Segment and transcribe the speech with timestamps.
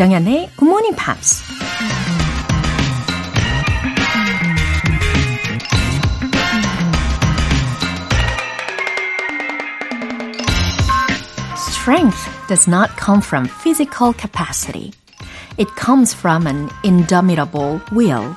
[0.00, 1.42] 조정현의 Good Morning Pops.
[11.54, 14.92] Strength does not come from physical capacity.
[15.58, 18.34] It comes from an indomitable will.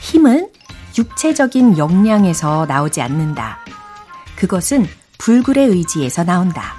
[0.00, 0.48] 힘은
[0.98, 3.58] 육체적인 역량에서 나오지 않는다.
[4.34, 6.74] 그것은 불굴의 의지에서 나온다.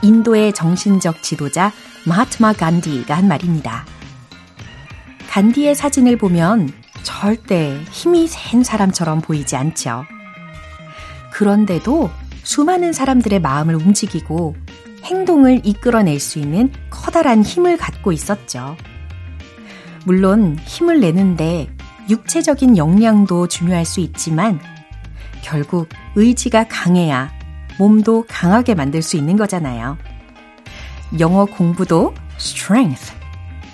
[0.00, 1.72] 인도의 정신적 지도자
[2.06, 3.84] 마하트마 간디가 한 말입니다.
[5.28, 10.04] 간디의 사진을 보면 절대 힘이 센 사람처럼 보이지 않죠.
[11.32, 12.10] 그런데도
[12.42, 14.56] 수많은 사람들의 마음을 움직이고
[15.04, 18.76] 행동을 이끌어낼 수 있는 커다란 힘을 갖고 있었죠.
[20.04, 21.68] 물론 힘을 내는데
[22.08, 24.58] 육체적인 역량도 중요할 수 있지만
[25.42, 27.30] 결국 의지가 강해야
[27.78, 29.96] 몸도 강하게 만들 수 있는 거잖아요.
[31.18, 33.12] 영어 공부도 strength,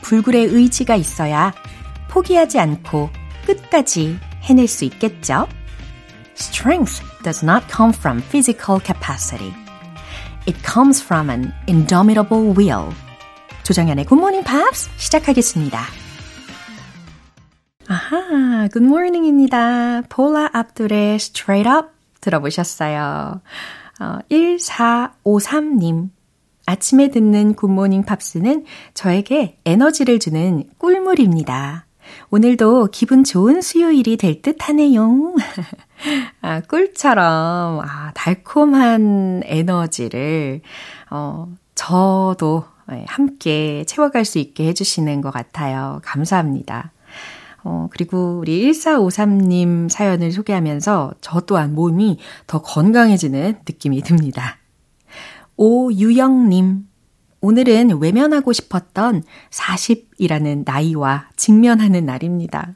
[0.03, 1.53] 불굴의 의지가 있어야
[2.09, 3.11] 포기하지 않고
[3.47, 5.47] 끝까지 해낼 수 있겠죠?
[6.37, 9.53] Strength does not come from physical capacity.
[10.47, 12.93] It comes from an indomitable will.
[13.65, 15.81] 조정연의 Good Morning Pops 시작하겠습니다.
[17.89, 20.03] 아하, Good Morning입니다.
[20.09, 21.89] 폴라 압둘의 Straight Up
[22.21, 23.41] 들어보셨어요.
[24.01, 26.16] 어, 1453님.
[26.67, 31.87] 아침에 듣는 굿모닝 팝스는 저에게 에너지를 주는 꿀물입니다.
[32.31, 35.35] 오늘도 기분 좋은 수요일이 될 듯 하네요.
[36.43, 40.61] 아, 꿀처럼, 아, 달콤한 에너지를,
[41.11, 46.01] 어, 저도 예, 함께 채워갈 수 있게 해주시는 것 같아요.
[46.05, 46.93] 감사합니다.
[47.65, 54.59] 어, 그리고 우리 1453님 사연을 소개하면서 저 또한 몸이 더 건강해지는 느낌이 듭니다.
[55.59, 56.87] 오유영님,
[57.41, 62.75] 오늘은 외면하고 싶었던 40이라는 나이와 직면하는 날입니다.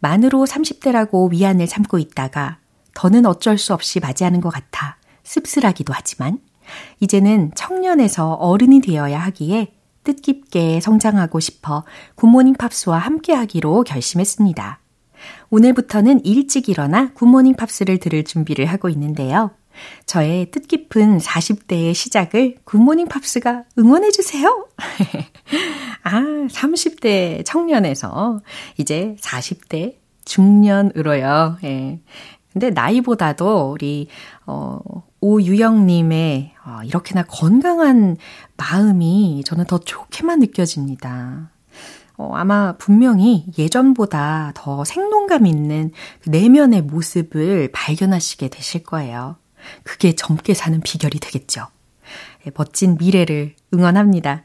[0.00, 2.58] 만으로 30대라고 위안을 삼고 있다가
[2.94, 6.40] 더는 어쩔 수 없이 맞이하는 것 같아 씁쓸하기도 하지만
[7.00, 9.72] 이제는 청년에서 어른이 되어야 하기에
[10.02, 11.84] 뜻깊게 성장하고 싶어
[12.16, 14.80] 굿모닝 팝스와 함께 하기로 결심했습니다.
[15.50, 19.50] 오늘부터는 일찍 일어나 굿모닝 팝스를 들을 준비를 하고 있는데요.
[20.06, 24.68] 저의 뜻깊은 40대의 시작을 굿모닝 팝스가 응원해주세요.
[26.04, 28.40] 아, 30대 청년에서
[28.76, 31.58] 이제 40대 중년으로요.
[31.64, 32.00] 예.
[32.52, 34.08] 근데 나이보다도 우리,
[34.46, 34.80] 어,
[35.20, 38.16] 오유영님의 어, 이렇게나 건강한
[38.56, 41.50] 마음이 저는 더 좋게만 느껴집니다.
[42.16, 49.36] 어, 아마 분명히 예전보다 더 생동감 있는 그 내면의 모습을 발견하시게 되실 거예요.
[49.82, 51.66] 그게 젊게 사는 비결이 되겠죠.
[52.46, 54.44] 예, 멋진 미래를 응원합니다.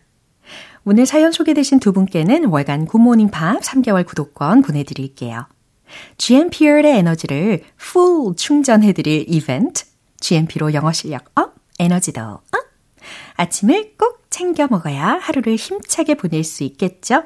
[0.85, 5.47] 오늘 사연 소개되신 두 분께는 월간 굿모닝 팝 3개월 구독권 보내드릴게요.
[6.17, 9.85] GMP의 에너지를 full 충전해드릴 이벤트,
[10.19, 12.43] GMP로 영어 실력 up, 에너지도 up.
[13.35, 17.23] 아침을 꼭 챙겨 먹어야 하루를 힘차게 보낼 수 있겠죠?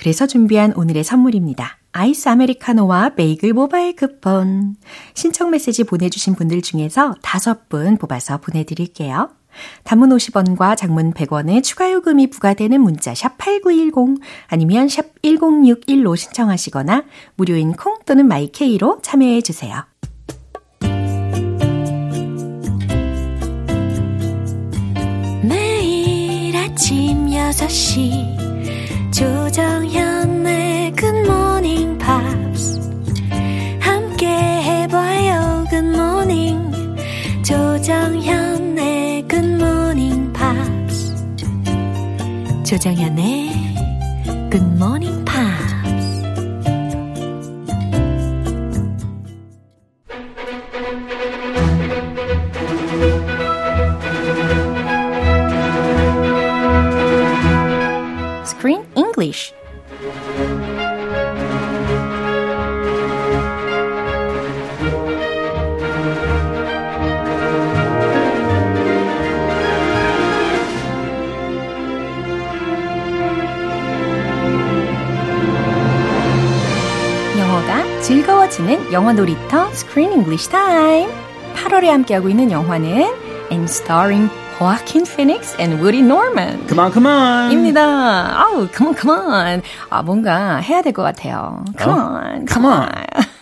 [0.00, 1.76] 그래서 준비한 오늘의 선물입니다.
[1.92, 4.76] 아이스 아메리카노와 베이글 모바일 쿠폰.
[5.12, 9.28] 신청 메시지 보내주신 분들 중에서 다섯 분 뽑아서 보내드릴게요.
[9.84, 17.04] 단문 50원과 장문 100원의 추가 요금이 부과되는 문자 샵 8910 아니면 샵 1061로 신청하시거나
[17.36, 19.84] 무료인 콩 또는 마이케이로 참여해 주세요.
[25.42, 28.49] 매일 아침 6시
[29.20, 32.80] 조정현의 굿모닝 팝스
[33.78, 36.72] 함께 해봐요 굿모닝
[37.44, 39.28] 조정현의
[42.64, 43.50] 조정현의
[44.50, 45.70] Good Morning Pops.
[52.90, 53.09] Screen
[59.20, 59.52] English.
[78.02, 81.08] 즐거워지는 영어 놀이터 Screen English Time.
[81.54, 82.90] 8월에 함께하고 있는 영화는
[83.52, 84.28] And starring
[84.60, 86.66] Joaquin Phoenix and Woody Norman.
[86.68, 87.52] Come on, come on.
[87.52, 87.80] 입니다.
[87.82, 89.62] 아 우, come on, come on.
[89.90, 91.64] 아, 뭔가 해야 될 것 같아요.
[91.78, 92.20] Come 어?
[92.20, 92.88] on, come on.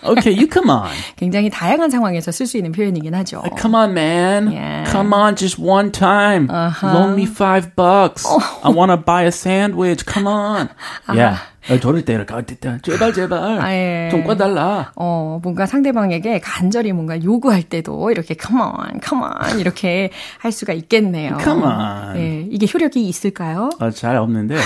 [0.04, 0.88] Okay, you come on.
[1.16, 3.42] 굉장히 다양한 상황에서 쓸 수 있는 표현이긴 하죠.
[3.58, 4.46] Come on, man.
[4.52, 4.90] Yeah.
[4.90, 6.48] Come on, just one time.
[6.82, 8.24] Loan me five bucks.
[8.62, 10.04] I want to buy a sandwich.
[10.06, 10.68] Come on.
[11.12, 11.38] Yeah.
[11.68, 12.78] 어, 저럴 때 이렇게 아.
[12.80, 14.08] 제발 제발 아, 예.
[14.10, 14.90] 좀 꿔달라.
[14.96, 20.72] 어, 뭔가 상대방에게 간절히 뭔가 요구할 때도 이렇게 come on, come on 이렇게 할 수가
[20.72, 21.36] 있겠네요.
[21.42, 22.14] Come on.
[22.14, 23.68] 네, 이게 효력이 있을까요?
[23.80, 24.56] 어, 잘 없는데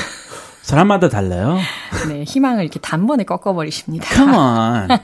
[0.63, 1.59] 사람마다 달라요.
[2.09, 4.07] 네, 희망을 이렇게 단번에 꺾어버리십니다.
[4.15, 4.89] Come on.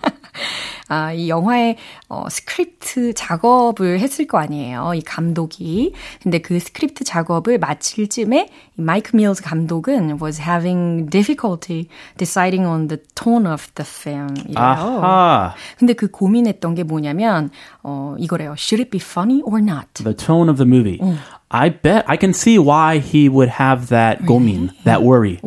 [0.89, 1.77] 아, 이 영화의
[2.09, 4.93] 어, 스크립트 작업을 했을 거 아니에요.
[4.95, 5.93] 이 감독이.
[6.23, 12.89] 근데 그 스크립트 작업을 마칠 쯤에 이 마이크 밀스 감독은 was having difficulty deciding on
[12.89, 14.35] the tone of the film.
[14.49, 14.57] 이래요.
[14.57, 15.55] 아하.
[15.79, 17.51] 근데 그 고민했던 게 뭐냐면
[17.83, 18.55] 어, 이거래요.
[18.57, 19.89] Should it be funny or not?
[20.03, 20.99] The tone of the movie.
[21.56, 25.40] I bet I can see why he would have that gomin, that worry.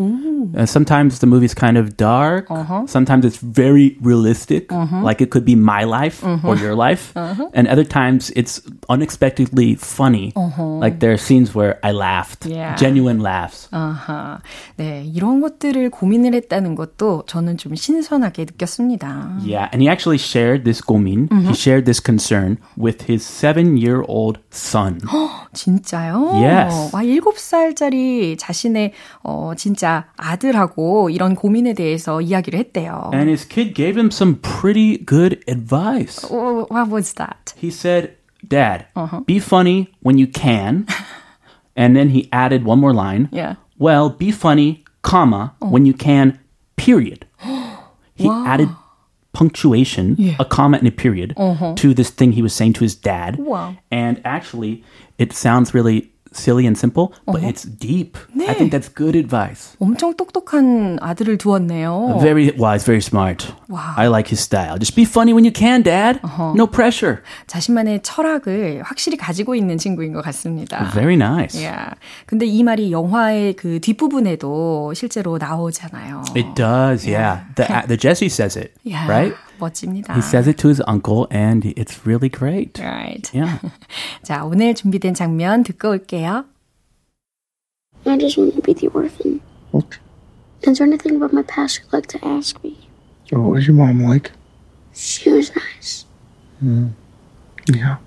[0.56, 2.46] Uh, sometimes the movie's kind of dark.
[2.86, 7.10] Sometimes it's very realistic, like it could be my life or your life.
[7.16, 12.76] And other times it's unexpectedly funny, like there are scenes where I laughed, Yeah.
[12.76, 13.66] genuine laughs.
[13.72, 14.38] 아하.
[14.78, 19.40] 네, 이런 것들을 고민을 했다는 것도 저는 좀 신선하게 느꼈습니다.
[19.42, 25.00] Yeah, and he actually shared this gomin, he shared this concern with his seven-year-old son.
[25.52, 26.32] 진짜 요?
[26.36, 26.94] Yes.
[26.94, 28.92] 와, 7살짜리 자신의
[29.22, 33.10] 어, 진짜 아들하고 이런 고민에 대해서 이야기를 했대요.
[33.12, 36.24] And his kid gave him some pretty good advice.
[36.30, 37.54] Oh, what was that?
[37.60, 38.16] He said,
[38.46, 38.86] Dad,
[39.26, 40.86] be funny when you can.
[41.76, 43.28] and then he added one more line.
[43.32, 43.56] Yeah.
[43.78, 46.38] Well, be funny, comma, when you can,
[46.76, 47.26] period.
[48.14, 48.68] He added
[49.33, 51.75] punctuation, a comma and a period, mm-hmm.
[51.75, 53.37] to this thing he was saying to his dad.
[53.37, 53.77] Wow.
[53.89, 54.83] And actually,
[55.17, 58.18] it sounds really silly and simple, but it's deep.
[58.38, 59.74] I think that's good advice.
[59.80, 62.18] 엄청 똑똑한 아들을 두었네요.
[62.20, 63.46] Very wise, very smart.
[63.70, 63.94] Wow.
[63.96, 64.76] I like his style.
[64.78, 66.20] Just be funny when you can, Dad.
[66.54, 67.22] No pressure.
[67.46, 70.90] 자신만의 철학을 확실히 가지고 있는 친구인 것 같습니다.
[70.92, 71.56] Very nice.
[71.58, 71.94] Yeah.
[72.26, 76.22] 근데 이 말이 영화의 그 뒷부분에도 실제로 나오잖아요.
[76.36, 77.44] It does, yeah.
[77.54, 79.08] The the Jesse says it, Yeah.
[79.08, 79.34] right?
[79.60, 80.14] 멋집니다.
[80.14, 82.78] He says it to his uncle, and it's really great.
[82.78, 83.30] Right.
[83.32, 83.58] Yeah.
[84.22, 86.44] 자, 오늘 준비된 장면 듣고 올게요.
[88.06, 89.40] I just want to be the orphan.
[89.72, 89.98] What?
[90.62, 92.78] Is there anything about my past you'd like to ask me?
[93.32, 94.30] Oh, what was your mom like?
[94.94, 96.06] She was nice.
[96.62, 97.98] Yeah.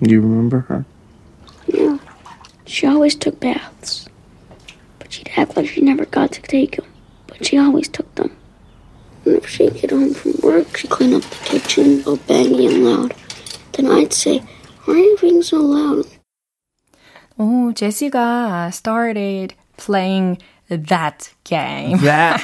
[0.00, 0.84] Do you remember her?
[1.66, 1.98] Yeah.
[2.64, 4.08] She always took baths.
[4.98, 6.86] But she'd act like she never got to take them.
[7.26, 8.30] But she always took them.
[9.24, 13.14] Whenever she'd get home from work, she'd clean up the kitchen, go banging and loud.
[13.72, 14.42] Then I'd say,
[14.84, 16.06] Why are you being so loud?
[17.38, 20.38] 오, 제시가 started playing
[20.70, 21.98] that game.
[21.98, 22.40] That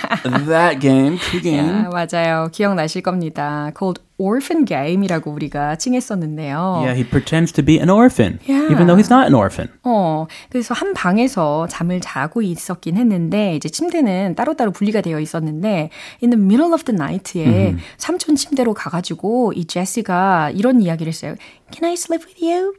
[0.46, 1.86] that game, 그 game.
[1.86, 2.50] 아, 맞아요.
[2.52, 3.72] 기억나실 겁니다.
[3.74, 6.81] called orphan game이라고 우리가 칭했었는데요.
[6.81, 8.71] Yeah, he pretends to be an orphan, Yeah.
[8.71, 9.69] even though he's not an orphan.
[9.83, 15.89] 어, 그래서 한 방에서 잠을 자고 있었긴 했는데, 이제 침대는 따로따로 분리가 되어 있었는데,
[16.23, 21.35] in the middle of the night에 삼촌 침대로 가가지고, 이 제시가 이런 이야기를 했어요.
[21.71, 22.73] Can I sleep with you?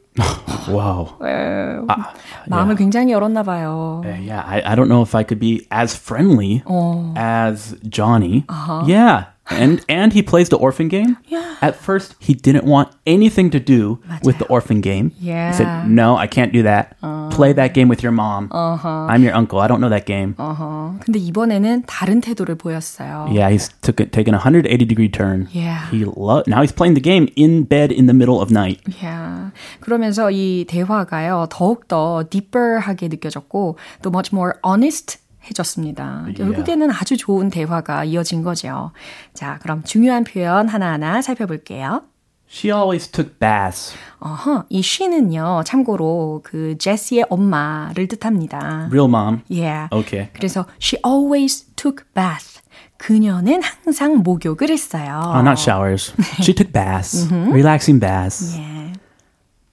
[0.67, 1.15] Wow.
[1.23, 2.11] 에, Ah,
[2.47, 2.77] 마음을 yeah.
[2.77, 4.01] 굉장히 열었나 봐요.
[4.03, 7.13] Uh, yeah, I, I don't know if I could be as friendly Oh.
[7.15, 8.43] as Johnny.
[8.49, 8.83] Uh-huh.
[8.87, 9.25] Yeah.
[9.52, 11.18] And and he plays the orphan game.
[11.28, 11.44] Yeah.
[11.60, 15.12] At first, he didn't want anything to do with the orphan game.
[15.20, 15.52] He Yeah.
[15.52, 15.58] Uh-huh.
[15.60, 16.96] said, "No, I can't do that.
[17.28, 18.48] Play that game with your mom.
[18.50, 19.60] I'm your uncle.
[19.60, 20.96] I don't know that game." 어허.
[21.04, 23.28] 근데 이번에는 다른 태도를 보였어요.
[23.28, 25.48] Yeah, he's took it, taken a 180 degree turn.
[25.52, 25.92] Yeah.
[25.92, 28.80] He lo- now he's playing the game in bed in the middle of night.
[29.02, 29.52] Yeah.
[29.84, 35.18] 그러면서 이 대화가요, 더욱더 deeper하게 느껴졌고, 또 much more honest
[35.49, 36.25] 해졌습니다.
[36.35, 38.91] 결국에는 아주 좋은 대화가 이어진 거죠.
[39.33, 42.03] 자, 그럼 중요한 표현 하나하나 살펴볼게요.
[42.51, 43.93] She always took baths.
[44.19, 48.87] 어허, 이 she는요, 참고로 그 제시의 엄마를 뜻합니다.
[48.89, 49.41] Real mom.
[49.51, 49.87] Yeah.
[49.91, 50.29] Okay.
[50.33, 52.59] 그래서 she always took bath.
[52.97, 55.21] 그녀는 항상 목욕을 했어요.
[55.23, 56.11] Oh, not showers.
[56.41, 57.31] she took baths.
[57.31, 58.57] Relaxing baths.
[58.57, 58.93] Yeah.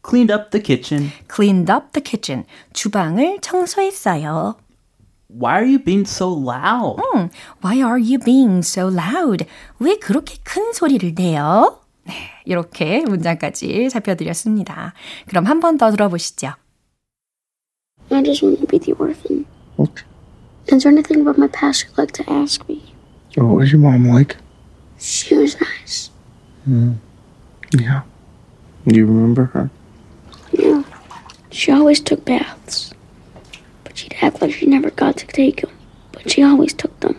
[0.03, 1.11] Cleaned up the kitchen.
[1.29, 2.45] cleaned up the kitchen.
[2.75, 4.55] 주방을 청소했어요.
[5.36, 7.00] Why are you being so loud?
[7.62, 9.46] Why are you being so loud?
[9.80, 11.80] 왜 그렇게 큰 소리를 내요?
[12.04, 12.14] 네,
[12.46, 14.94] 이렇게 문장까지 살펴드렸습니다.
[15.28, 16.54] 그럼 한 번 더 들어보시죠.
[18.12, 19.46] I just want to be the orphan.
[19.78, 20.04] What?
[20.68, 22.94] Is there anything about my past you'd like to ask me?
[23.38, 24.36] Oh, what was your mom like?
[25.00, 26.12] She was nice.
[26.68, 28.02] Yeah.
[28.86, 29.70] Do you remember her?
[30.52, 30.84] Yeah.
[31.52, 32.92] She always took baths.
[33.97, 35.73] She'd act like she never got to take them.
[36.13, 37.17] But she always took them.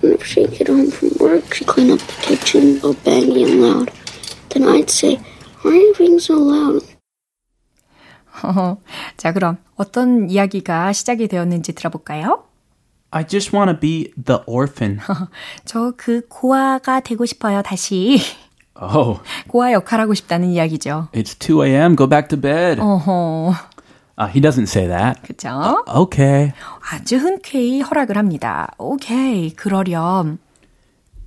[0.00, 3.90] Whenever she'd get home from work, she'd clean up the kitchen, go banging and loud.
[4.50, 5.16] Then I'd say,
[5.62, 6.84] Why are you being so loud?
[9.16, 12.44] 자, 그럼 어떤 이야기가 시작이 되었는지 들어볼까요?
[13.10, 15.00] I just want to be the orphan.
[15.64, 18.20] 저 그 고아가 되고 싶어요, 다시.
[18.80, 19.18] Oh,
[19.48, 21.08] 고아 역할하고 싶다는 이야기죠.
[21.12, 21.96] it's 2 a.m.
[21.96, 22.78] Go back to bed.
[22.80, 23.54] 어허,
[24.18, 25.22] Uh, he doesn't say that.
[25.22, 25.84] 그쵸?
[25.86, 26.52] Okay.
[26.90, 28.72] 아주 흔쾌히 허락을 합니다.
[28.76, 30.38] 오케이, 그러렴.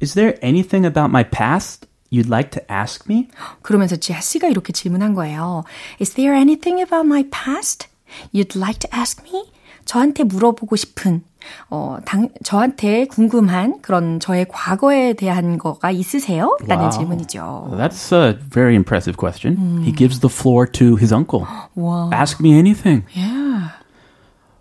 [0.02, 3.30] Is there anything about my past you'd like to ask me?
[3.62, 5.64] 그러면서 제시가 이렇게 질문한 거예요.
[6.02, 7.88] Is there anything about my past
[8.34, 9.50] you'd like to ask me?
[9.86, 11.24] 저한테 물어보고 싶은,
[11.70, 16.58] 어, 당, 저한테 궁금한 그런 저의 과거에 대한 거가 있으세요?
[16.68, 16.92] 라는 Wow.
[16.98, 17.70] 질문이죠.
[17.78, 19.84] That's a very impressive question.
[19.84, 21.46] He gives the floor to his uncle.
[21.76, 22.10] 와.
[22.14, 23.04] Ask me anything.
[23.16, 23.72] Yeah.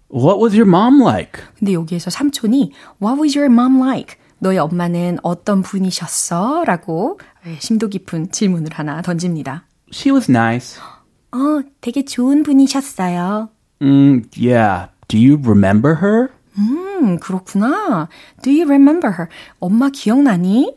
[0.09, 1.41] What was your mom like?
[1.59, 4.17] 근데 여기에서 삼촌이 What was your mom like?
[4.41, 6.65] 너의 엄마는 어떤 분이셨어?
[6.65, 7.21] 라고
[7.59, 9.65] 심도 깊은 질문을 하나 던집니다.
[9.93, 10.81] She was nice.
[11.33, 13.51] 어, 되게 좋은 분이셨어요.
[13.83, 14.89] Mm, yeah.
[15.09, 16.31] Do you remember her?
[16.59, 18.09] 음, 그렇구나.
[18.43, 19.29] Do you remember her?
[19.61, 20.75] 엄마 기억나니?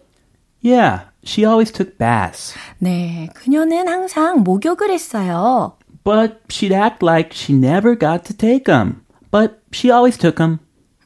[0.64, 1.06] Yeah.
[1.26, 2.54] She always took baths.
[2.80, 5.78] 네, 그녀는 항상 목욕을 했어요.
[6.04, 9.04] But she'd act like she never got to take them.
[9.32, 10.60] But she always took them.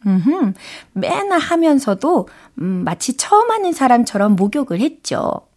[0.05, 0.53] 음흠,
[0.93, 2.27] 맨날 하면서도
[2.59, 5.47] 음, 마치 처음 하는 사람처럼 목욕을 했죠.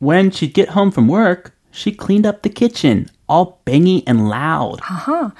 [0.00, 4.80] When she'd get home from work, she cleaned up the kitchen, all bangy and loud.
[4.82, 5.32] 아하,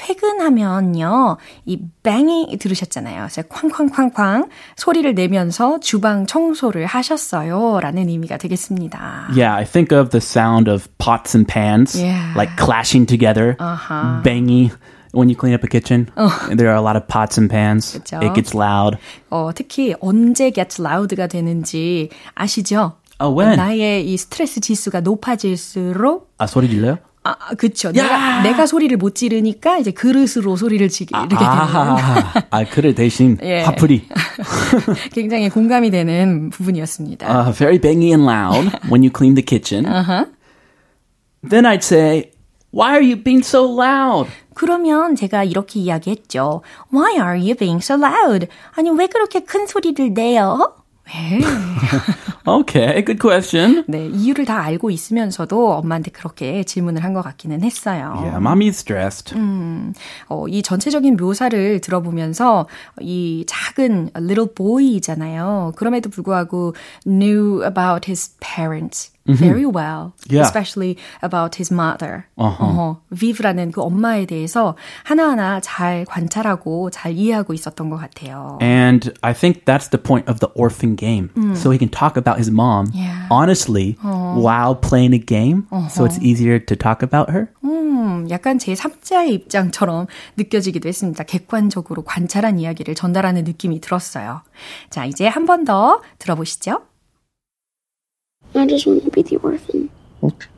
[0.00, 3.26] 퇴근하면요, 이 뱅이 들으셨잖아요.
[3.28, 7.80] 그래서 쾅쾅쾅쾅 소리를 내면서 주방 청소를 하셨어요.
[7.80, 9.28] 라는 의미가 되겠습니다.
[9.36, 12.32] Yeah, I think of the sound of pots and pans, Yeah.
[12.34, 14.22] like clashing together, Uh-huh.
[14.24, 14.70] bangy.
[15.12, 16.06] When you clean up a kitchen,
[16.56, 17.98] there are a lot of pots and pans.
[17.98, 18.20] 그쵸.
[18.22, 18.96] It gets loud.
[19.28, 22.92] 어, 특히 언제 gets loud가 되는지 아시죠?
[23.20, 23.56] Oh, when?
[23.56, 26.98] 나의 이 스트레스 지수가 높아질수록 아, 소리 질러요?
[27.22, 27.92] 아, 그쵸.
[27.92, 33.60] 내가, 내가 소리를 못 지르니까 이제 그릇으로 소리를 지르게 되는 아, 아, 그래 대신 예.
[33.60, 34.08] 화풀이.
[35.12, 37.26] 굉장히 공감이 되는 부분이었습니다.
[37.28, 39.84] Uh, very bangy and loud when you clean the kitchen.
[39.84, 40.26] Uh-huh.
[41.46, 42.32] Then I'd say,
[42.70, 44.30] why are you being so loud?
[44.54, 46.62] 그러면 제가 이렇게 이야기했죠.
[46.92, 48.46] Why are you being so loud?
[48.76, 50.74] 아니, 왜 그렇게 큰 소리를 내요?
[51.12, 51.40] 네.
[52.46, 53.84] Okay, good question.
[53.88, 58.14] 네, 이유를 다 알고 있으면서도 엄마한테 그렇게 질문을 한 것 같기는 했어요.
[58.22, 59.34] Yeah, mommy's stressed.
[60.28, 62.68] 어, 이 전체적인 묘사를 들어보면서
[63.00, 65.72] 이 작은 little boy잖아요.
[65.76, 66.74] 그럼에도 불구하고
[67.04, 70.42] knew about his parents very well, Yeah.
[70.42, 72.24] especially about his mother.
[72.36, 72.64] 어허.
[72.64, 78.58] 어허, Viv라는 그 엄마에 대해서 하나하나 잘 관찰하고 잘 이해하고 있었던 것 같아요.
[78.60, 81.30] And I think that's the point of the orphan game.
[81.54, 83.28] So he can talk about his mom Yeah.
[83.30, 85.66] honestly while playing a game.
[85.90, 87.48] So it's easier to talk about her.
[87.62, 91.22] 음, 약간 제 3자의 입장처럼 느껴지기도 했습니다.
[91.24, 94.42] 객관적으로 관찰한 이야기를 전달하는 느낌이 들었어요.
[94.90, 96.80] 자, 이제 한 번 더 들어보시죠.
[98.54, 99.90] I just want to be the orphan.
[100.22, 100.48] Okay.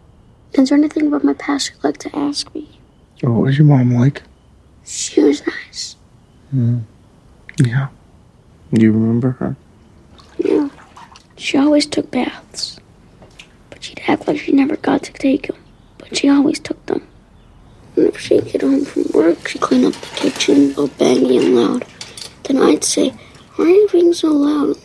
[0.54, 2.78] Is there anything about my past you'd like to ask me?
[3.22, 4.22] Oh, what was your mom like?
[4.84, 5.96] She was nice.
[6.54, 6.82] Mm.
[7.58, 7.88] Yeah.
[8.72, 9.56] Do you remember her?
[10.38, 10.68] Yeah.
[11.36, 12.78] She always took baths.
[13.70, 15.56] But she'd act like she never got to take them.
[15.98, 17.06] But she always took them.
[17.94, 21.86] Whenever she'd get home from work, she'd clean up the kitchen, go banging and loud.
[22.44, 23.10] Then I'd say,
[23.56, 24.76] Why are you being so loud?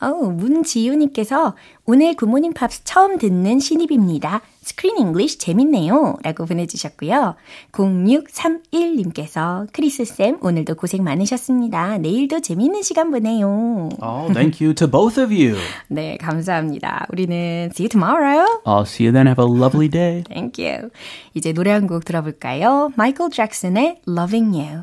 [0.00, 4.42] 어우, 문지유님께서 오늘 굿모닝 팝스 처음 듣는 신입입니다.
[4.62, 6.18] Screen English 재밌네요.
[6.22, 7.34] 라고 보내주셨고요.
[7.72, 11.98] 0631님께서 크리스쌤 오늘도 고생 많으셨습니다.
[11.98, 13.88] 내일도 재밌는 시간 보내요.
[14.00, 15.56] Oh, thank you to both of you.
[15.88, 17.06] 네, 감사합니다.
[17.10, 18.46] 우리는 see you tomorrow.
[18.64, 19.26] I'll see you then.
[19.26, 20.22] Have a lovely day.
[20.30, 20.90] Thank you.
[21.34, 22.92] 이제 노래 한 곡 들어볼까요?
[22.96, 24.82] 마이클 잭슨의 Loving You.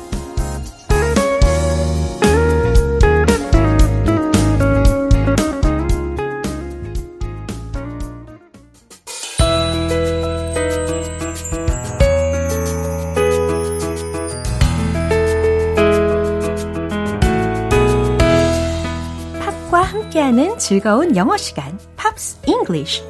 [20.31, 23.03] 함께하는 즐거운 영어 시간, Pops English.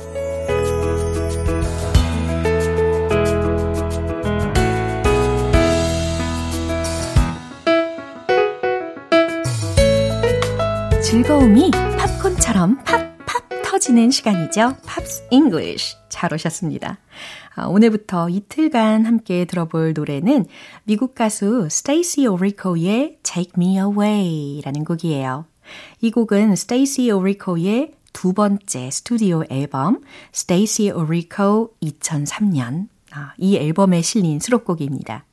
[11.03, 13.17] 즐거움이 팝콘처럼 팝팝
[13.63, 14.75] 터지는 시간이죠.
[14.87, 15.97] Pops English.
[16.09, 16.97] 잘 오셨습니다.
[17.55, 20.45] 아, 오늘부터 이틀간 함께 들어볼 노래는
[20.83, 25.50] 미국 가수 스테이시 오리코의 Take Me Away라는 곡이에요.
[26.01, 30.01] 이 곡은 스테이시 오리코의 두 번째 스튜디오 앨범
[30.33, 35.25] Stacy Orico 2003년 아, 이 앨범에 실린 수록곡입니다.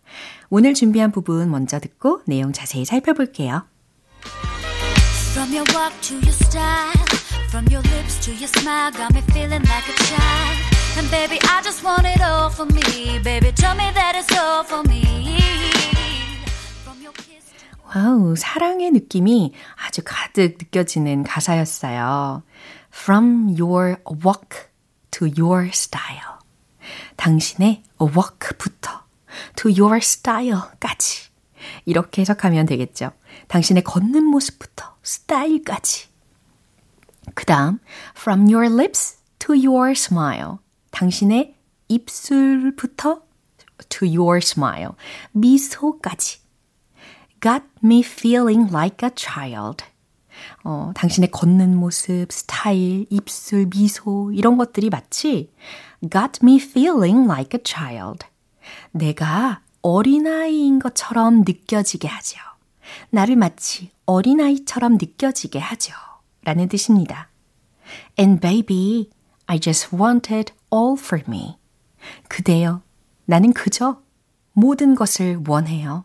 [0.51, 3.67] 오늘 준비한 부분 먼저 듣고 내용 자세히 살펴볼게요.
[5.33, 6.93] From your walk to your style,
[7.49, 10.79] from your lips to your smile, got me feeling like a child.
[10.99, 13.23] And baby, I just want it all for me.
[13.23, 15.19] Baby, tell me that it's all for me.
[17.95, 19.55] 와우, 사랑의 느낌이
[19.87, 22.43] 아주 가득 느껴지는 가사였어요.
[22.93, 24.69] From your walk
[25.11, 26.39] to your style.
[27.17, 29.05] 당신의 walk부터
[29.57, 31.29] to your style까지.
[31.87, 33.13] 이렇게 해석하면 되겠죠.
[33.49, 36.09] 당신의 걷는 모습부터 스타일까지.
[37.35, 37.79] 그 다음,
[38.17, 40.59] from your lips to your smile.
[40.91, 41.57] 당신의
[41.89, 43.23] 입술부터
[43.89, 44.93] to your smile.
[45.33, 46.48] 미소까지.
[47.41, 49.85] Got me feeling like a child.
[50.65, 55.51] 어, 당신의 걷는 모습, 스타일, 입술, 미소, 이런 것들이 마치
[56.01, 58.27] got me feeling like a child.
[58.93, 62.39] 내가 어린아이인 것처럼 느껴지게 하죠.
[63.11, 65.95] 나를 마치 어린아이처럼 느껴지게 하죠.
[66.43, 67.29] 라는 뜻입니다.
[68.19, 69.11] And baby,
[69.47, 71.59] I just wanted all for me.
[72.29, 72.83] 그대여,
[73.25, 74.01] 나는 그저
[74.53, 76.05] 모든 것을 원해요.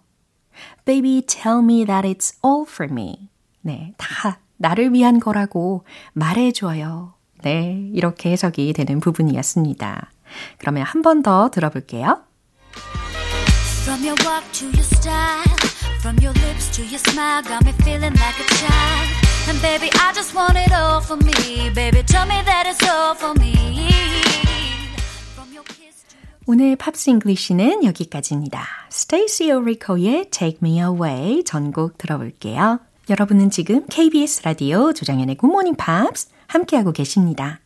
[0.86, 3.30] Baby, tell me that it's all for me.
[3.62, 7.14] 네, 다 나를 위한 거라고 말해줘요.
[7.44, 10.12] 네, 이렇게 해석이 되는 부분이었습니다.
[10.58, 12.24] 그러면 한 번 더 들어볼게요.
[13.84, 15.44] From your walk to your style,
[16.00, 19.10] from your lips to your smile, got me feeling like a child.
[19.50, 21.70] And baby, I just want it all for me.
[21.76, 23.90] Baby, tell me that it's all for me.
[26.46, 28.66] 오늘 Pops English는 여기까지입니다.
[28.90, 32.82] 스테이시 오리코의 Take Me Away 전곡 들어볼게요.
[33.10, 37.62] 여러분은 지금 KBS 라디오 조정현의 굿모닝 팝스 함께하고 계십니다.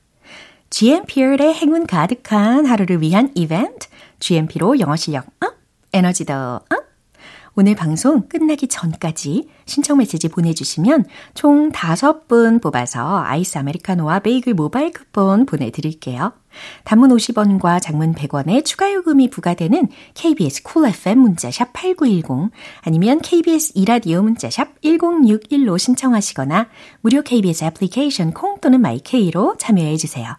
[0.69, 3.87] GMP의 행운 가득한 하루를 위한 이벤트,
[4.19, 5.56] GMP로 영어 실력 up,
[5.91, 6.88] 에너지도 up.
[7.60, 15.48] 오늘 방송 끝나기 전까지 신청 메시지 보내주시면 총 5분 뽑아서 아이스 아메리카노와 베이글 모바일 쿠폰
[15.48, 16.34] 보내드릴게요.
[16.84, 23.72] 단문 50원과 장문 100원의 추가 요금이 부과되는 KBS cool cool FM 문자샵 8910 아니면 KBS
[23.74, 26.67] 이라디오 문자샵 1061로 신청하시거나
[27.02, 30.36] 무료 KBS 애플리케이션 콩 또는 마이케이로 참여해 주세요.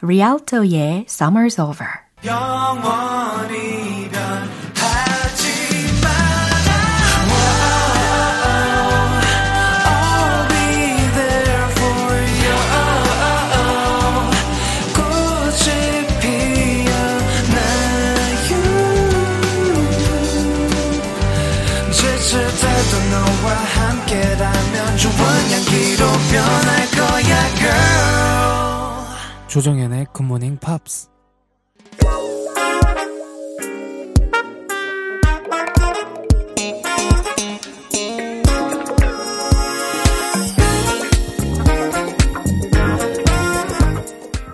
[0.00, 1.86] 리알토의 Summer's Over
[29.56, 31.08] 조정현의 굿모닝 팝스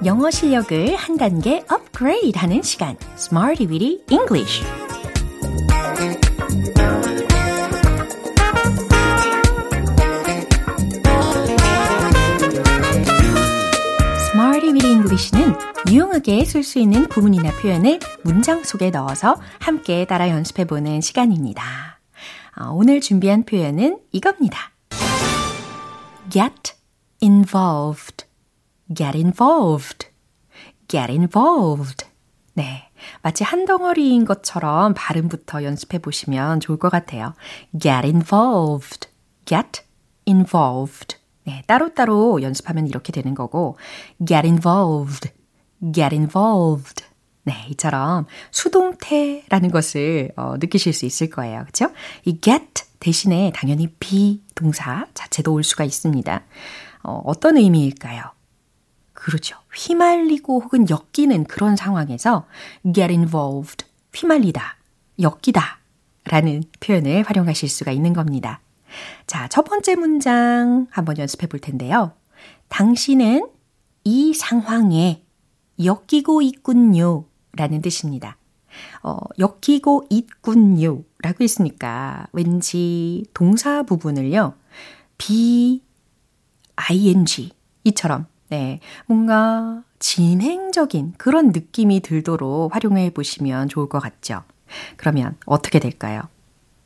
[0.05, 2.97] 영어 실력을 한 단계 업그레이드 하는 시간.
[3.17, 4.63] Smarty Weedy English
[15.93, 22.01] 유용하게 쓸 수 있는 구문이나 표현을 문장 속에 넣어서 함께 따라 연습해보는 시간입니다.
[22.73, 24.73] 오늘 준비한 표현은 이겁니다.
[26.31, 26.73] get
[27.21, 28.25] involved,
[28.95, 30.09] get involved,
[30.89, 32.07] get involved.
[32.55, 32.89] 네.
[33.21, 37.35] 마치 한 덩어리인 것처럼 발음부터 연습해 보시면 좋을 것 같아요.
[37.79, 39.09] get involved,
[39.45, 39.83] get
[40.27, 41.19] involved.
[41.45, 43.77] 네, 따로따로 연습하면 이렇게 되는 거고,
[44.27, 45.31] get involved,
[45.93, 47.05] get involved.
[47.45, 51.63] 네, 이처럼 수동태라는 것을 어, 느끼실 수 있을 거예요.
[51.63, 51.93] 그렇죠?
[52.25, 56.45] 이 get 대신에 당연히 be 동사 자체도 올 수가 있습니다.
[57.03, 58.23] 어, 어떤 의미일까요?
[59.13, 59.57] 그렇죠.
[59.75, 62.47] 휘말리고 혹은 엮이는 그런 상황에서
[62.85, 64.77] get involved, 휘말리다,
[65.21, 65.79] 엮이다
[66.25, 68.61] 라는 표현을 활용하실 수가 있는 겁니다.
[69.27, 72.13] 자, 첫 번째 문장 한번 연습해 볼 텐데요.
[72.69, 73.49] 당신은
[74.05, 75.23] 이 상황에
[75.79, 77.25] 엮이고 있군요.
[77.55, 78.37] 라는 뜻입니다.
[79.03, 81.03] 어, 엮이고 있군요.
[81.21, 84.55] 라고 했으니까 왠지 동사 부분을요.
[85.19, 85.83] be
[86.91, 87.53] ing
[87.85, 94.43] 이처럼 네, 뭔가 진행적인 그런 느낌이 들도록 활용해 보시면 좋을 것 같죠.
[94.97, 96.23] 그러면 어떻게 될까요?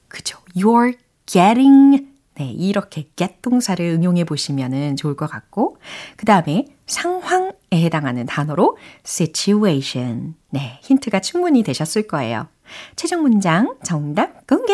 [0.09, 0.39] 그죠?
[0.55, 0.97] You're
[1.27, 2.06] getting
[2.39, 5.79] 네, 이렇게 get 동사를 응용해 보시면 좋을 것 같고
[6.17, 12.49] 그 다음에 상황에 해당하는 단어로 situation 네, 힌트가 충분히 되셨을 거예요.
[12.95, 14.73] 최종 문장 정답 공개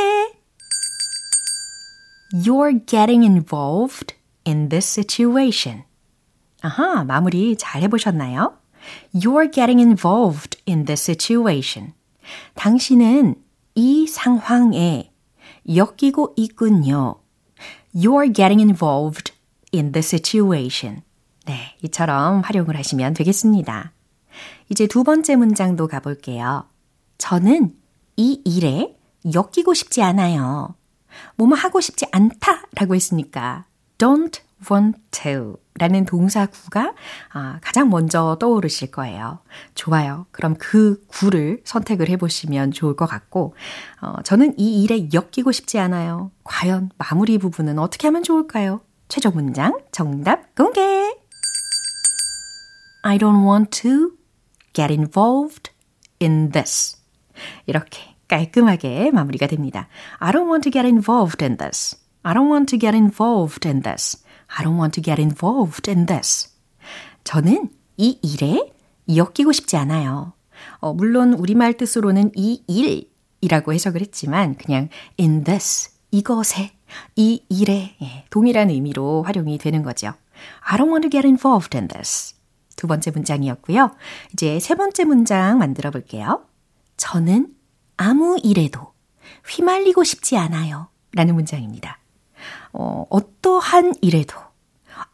[2.35, 4.15] You're getting involved
[4.47, 5.85] in this situation.
[6.63, 8.57] 아하, 마무리 잘 해보셨나요?
[9.15, 11.93] You're getting involved in this situation.
[12.55, 13.35] 당신은
[13.75, 15.13] 이 상황에
[15.69, 17.22] 엮이고 있군요.
[17.95, 19.33] You're getting involved
[19.75, 21.03] in the situation.
[21.47, 23.93] 네, 이처럼 활용을 하시면 되겠습니다.
[24.69, 26.67] 이제 두 번째 문장도 가볼게요.
[27.19, 27.75] 저는
[28.17, 30.75] 이 일에 엮이고 싶지 않아요.
[31.37, 33.67] 뭐뭐 하고 싶지 않다 라고 했으니까
[33.99, 36.93] don't want to 라는 동사구가
[37.33, 39.39] 아, 가장 먼저 떠오르실 거예요.
[39.75, 40.27] 좋아요.
[40.31, 43.55] 그럼 그 구를 선택을 해보시면 좋을 것 같고,
[44.03, 46.31] 어, 저는 이 일에 엮이고 싶지 않아요.
[46.45, 48.83] 과연 마무리 부분은 어떻게 하면 좋을까요?
[49.09, 50.81] 최종 문장 정답 공개!
[53.05, 54.13] I don't want to
[54.75, 55.71] get involved
[56.21, 56.97] in this.
[57.67, 59.89] 이렇게 깔끔하게 마무리가 됩니다.
[60.19, 61.97] I don't want to get involved in this.
[62.23, 64.23] I don't want to get involved in this.
[64.59, 66.51] I don't want to get involved in this.
[67.25, 68.73] 저는 이 일에
[69.09, 70.33] 엮이고 싶지 않아요.
[70.79, 74.89] 어, 물론 우리말 뜻으로는 이 일이라고 해석을 했지만 그냥
[75.19, 76.73] in this, 이것에,
[77.17, 80.13] 이 일에 예, 동일한 의미로 활용이 되는 거죠.
[80.61, 82.35] I don't want to get involved in this.
[82.77, 83.95] 두 번째 문장이었고요.
[84.33, 86.45] 이제 세 번째 문장 만들어 볼게요.
[86.97, 87.55] 저는
[87.97, 88.93] 아무 일에도
[89.49, 90.89] 휘말리고 싶지 않아요.
[91.15, 92.02] 라는 문장입니다.
[92.73, 94.37] 어, 어떠한 일에도,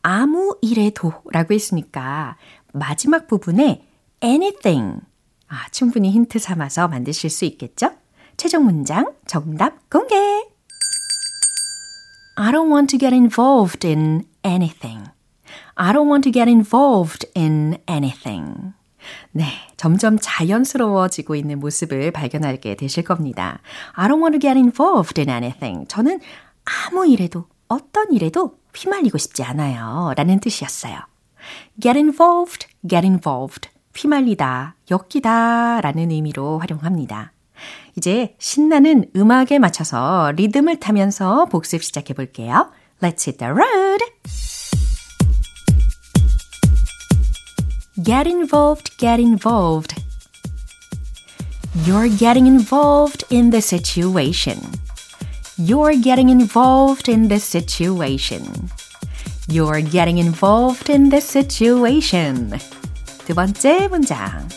[0.02, 2.36] 아무 일에도 라고 했으니까
[2.72, 3.86] 마지막 부분에
[4.22, 5.00] anything.
[5.48, 7.90] 아, 충분히 힌트 삼아서 만드실 수 있겠죠?
[8.36, 10.14] 최종 문장 정답 공개!
[12.36, 15.10] I don't want to get involved in anything.
[15.74, 18.74] I don't want to get involved in anything.
[19.32, 23.60] 네, 점점 자연스러워지고 있는 모습을 발견하게 되실 겁니다.
[23.94, 25.86] I don't want to get involved in anything.
[25.88, 26.20] 저는
[26.68, 30.12] 아무 일에도, 어떤 일에도 휘말리고 싶지 않아요.
[30.16, 30.98] 라는 뜻이었어요.
[31.80, 33.68] get involved, get involved.
[33.96, 37.32] 휘말리다, 엮이다 라는 의미로 활용합니다.
[37.96, 42.70] 이제 신나는 음악에 맞춰서 리듬을 타면서 복습 시작해 볼게요.
[43.00, 44.04] Let's hit the road!
[48.04, 50.00] Get involved, get involved.
[51.84, 54.60] You're getting involved in the situation.
[55.57, 58.69] You're getting involved in the situation.
[59.47, 62.57] You're getting involved in the situation.
[63.25, 64.47] 두 번째 문장.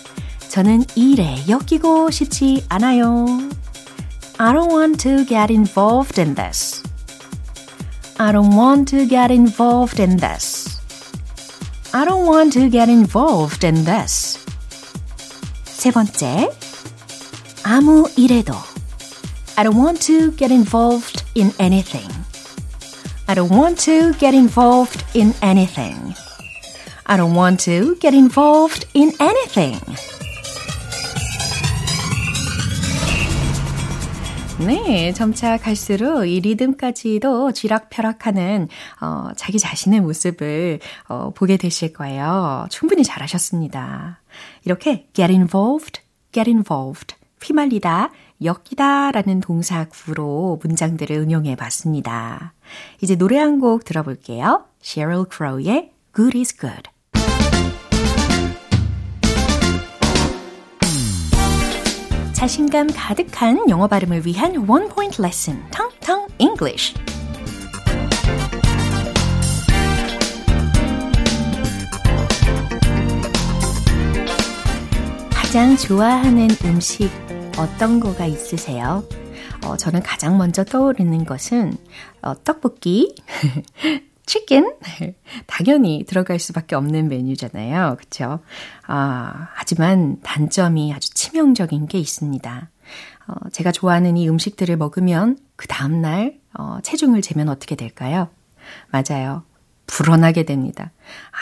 [0.48, 3.26] 저는 일에 엮이고 싶지 않아요.
[4.38, 6.82] I don't want to get involved in this.
[8.18, 10.80] I don't want to get involved in this.
[11.92, 14.38] I don't want to get involved in this.
[15.64, 16.50] 세 번째,
[17.62, 18.54] 아무 일에도
[19.57, 22.09] I don't want to get involved in anything.
[23.27, 26.15] I don't want to get involved in anything.
[27.05, 29.79] I don't want to get involved in anything.
[34.65, 38.67] 네, 점차 갈수록 이 리듬까지도 쥐락펴락하는
[39.01, 42.67] 어, 자기 자신의 모습을 어, 보게 되실 거예요.
[42.69, 44.21] 충분히 잘하셨습니다.
[44.63, 48.11] 이렇게 get involved, get involved, 휘말리다,
[48.43, 52.53] 엮이다 라는 동사 구로 문장들을 응용해 봤습니다.
[53.01, 54.65] 이제 노래 한 곡 들어볼게요.
[54.83, 56.89] Sheryl Crow의 Good is Good.
[62.33, 66.95] 자신감 가득한 영어 발음을 위한 원 포인트 레슨, 텅텅 English.
[75.29, 77.09] 가장 좋아하는 음식
[77.61, 79.07] 어떤 거가 있으세요?
[79.63, 81.77] 어, 저는 가장 먼저 떠오르는 것은
[82.23, 83.15] 어, 떡볶이,
[84.25, 84.73] 치킨
[85.45, 87.97] 당연히 들어갈 수밖에 없는 메뉴잖아요.
[87.99, 88.39] 그렇죠?
[88.87, 92.69] 아, 하지만 단점이 아주 치명적인 게 있습니다.
[93.27, 98.29] 어, 제가 좋아하는 이 음식들을 먹으면 그 다음 날 어, 체중을 재면 어떻게 될까요?
[98.89, 99.43] 맞아요.
[99.85, 100.91] 불어나게 됩니다.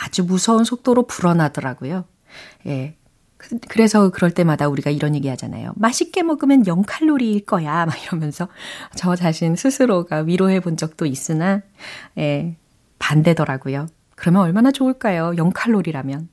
[0.04, 2.04] 아주 무서운 속도로 불어나더라고요.
[2.68, 2.98] 예.
[3.68, 5.72] 그래서 그럴 때마다 우리가 이런 얘기 하잖아요.
[5.76, 7.86] 맛있게 먹으면 0칼로리일 거야.
[7.88, 8.48] 막 이러면서
[8.96, 11.62] 저 자신 스스로가 위로해 본 적도 있으나,
[12.18, 12.56] 예.
[13.00, 13.88] 반대더라고요.
[14.16, 15.32] 그러면 얼마나 좋을까요?
[15.32, 16.28] 0칼로리라면.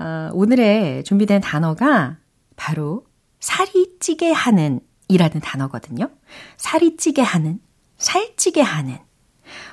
[0.00, 2.16] 어, 오늘의 준비된 단어가
[2.56, 3.06] 바로
[3.38, 6.10] 살이 찌게 하는 이라는 단어거든요.
[6.56, 7.60] 살이 찌게 하는,
[7.98, 8.98] 살찌게 하는,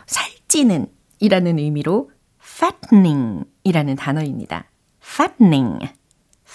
[0.06, 0.88] 살찌는
[1.20, 4.66] 이라는 의미로 fattening 이라는 단어입니다.
[5.04, 5.88] fattening,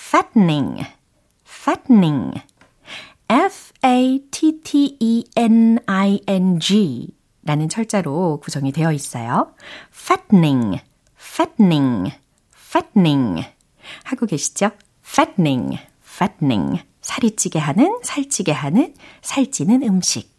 [0.07, 0.87] fattening,
[1.45, 2.33] fattening.
[3.29, 4.29] F-A-T-T-E-N-I-N-G
[7.43, 9.53] 라는 철자로 구성이 되어 있어요.
[9.93, 10.81] fattening,
[11.19, 12.13] fattening,
[12.55, 13.45] fattening.
[14.05, 14.71] 하고 계시죠?
[15.05, 16.85] fattening, fattening.
[17.01, 20.31] 살이 찌게 하는, 살찌게 하는, 살찌는 음식.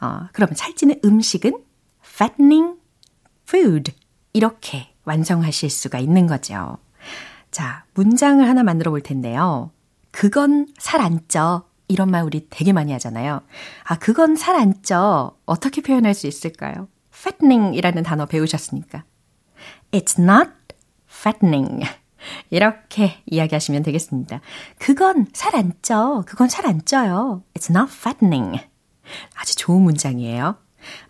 [0.00, 1.62] 어, 그러면 살찌는 음식은
[2.04, 2.80] fattening
[3.46, 3.92] food.
[4.32, 6.78] 이렇게 완성하실 수가 있는 거죠.
[7.54, 9.70] 자, 문장을 하나 만들어 볼 텐데요.
[10.10, 11.62] 그건 살 안 쪄.
[11.86, 13.42] 이런 말 우리 되게 많이 하잖아요.
[13.84, 15.36] 아, 그건 살 안 쪄.
[15.46, 16.88] 어떻게 표현할 수 있을까요?
[17.14, 19.04] fattening 이라는 단어 배우셨으니까.
[19.92, 20.50] It's not
[21.08, 21.84] fattening.
[22.50, 24.40] 이렇게 이야기하시면 되겠습니다.
[24.78, 26.24] 그건 살 안 쪄.
[26.26, 27.44] 그건 살 안 쪄요.
[27.54, 28.58] It's not fattening.
[29.36, 30.56] 아주 좋은 문장이에요.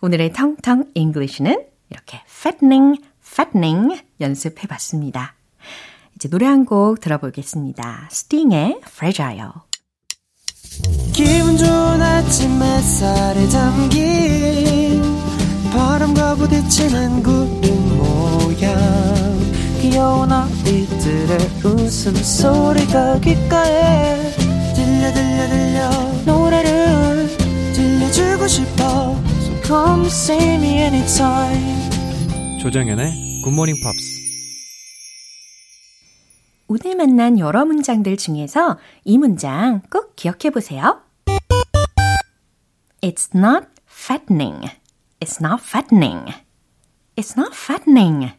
[0.01, 5.34] 오늘의 텅텅 English는 이렇게 fattening, fattening 연습해 봤습니다.
[6.25, 8.09] 이제 노래 한 곡 들어보겠습니다.
[8.09, 9.51] 스팅의 Fragile.
[11.13, 15.03] 기분 좋은 아침 햇살에 담긴
[15.71, 18.75] 바람과 부딪히는 구름 모양.
[19.81, 24.31] 귀여운 아이들의 웃음소리가 귓가에
[24.73, 25.91] 들려 들려 들려.
[26.25, 27.37] 노래를
[27.73, 29.15] 들려주고 싶어.
[29.41, 31.85] So come see me anytime.
[32.59, 34.14] 조정연의 굿모닝 팝스
[36.67, 41.01] 오늘 만난 여러 문장들 중에서 이 문장 꼭 기억해 보세요.
[43.01, 44.67] It's not fattening.
[45.19, 46.33] It's not fattening.
[47.15, 48.33] It's not fattening.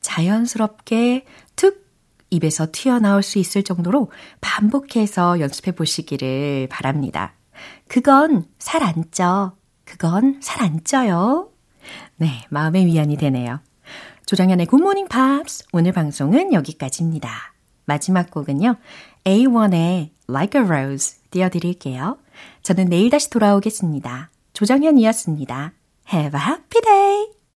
[0.00, 1.24] 자연스럽게
[1.56, 1.84] 툭
[2.30, 7.34] 입에서 튀어나올 수 있을 정도로 반복해서 연습해 보시기를 바랍니다.
[7.88, 9.56] 그건 살 안 쪄.
[9.84, 11.50] 그건 살 안 쪄요.
[12.16, 13.60] 네, 마음의 위안이 되네요.
[14.28, 17.54] 조정현의 굿모닝 팝스 오늘 방송은 여기까지입니다.
[17.86, 18.76] 마지막 곡은요.
[19.24, 22.18] A1의 Like a Rose 띄워드릴게요.
[22.62, 24.28] 저는 내일 다시 돌아오겠습니다.
[24.52, 25.72] 조정현이었습니다.
[26.12, 27.37] Have a happy day!